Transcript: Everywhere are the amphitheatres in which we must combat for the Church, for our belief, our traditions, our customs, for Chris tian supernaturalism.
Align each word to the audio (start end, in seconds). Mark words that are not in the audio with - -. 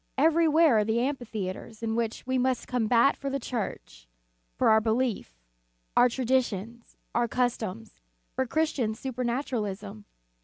Everywhere 0.17 0.79
are 0.79 0.83
the 0.83 0.97
amphitheatres 0.99 1.83
in 1.83 1.95
which 1.95 2.25
we 2.25 2.39
must 2.39 2.67
combat 2.67 3.15
for 3.15 3.29
the 3.29 3.39
Church, 3.39 4.07
for 4.55 4.69
our 4.71 4.81
belief, 4.81 5.37
our 5.95 6.09
traditions, 6.09 6.95
our 7.13 7.27
customs, 7.27 7.99
for 8.33 8.47
Chris 8.47 8.73
tian 8.73 8.95
supernaturalism. 8.95 10.05